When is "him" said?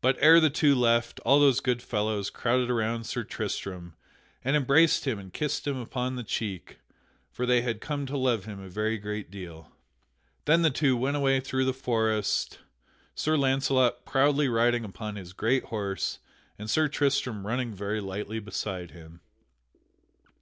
5.06-5.16, 5.64-5.76, 8.46-8.58, 18.90-19.20